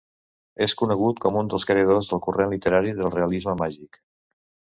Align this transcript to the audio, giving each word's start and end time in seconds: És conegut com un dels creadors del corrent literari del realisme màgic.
És 0.65 0.73
conegut 0.79 1.19
com 1.25 1.37
un 1.41 1.51
dels 1.53 1.65
creadors 1.71 2.09
del 2.13 2.23
corrent 2.27 2.51
literari 2.55 2.97
del 3.01 3.13
realisme 3.19 3.55
màgic. 3.63 4.01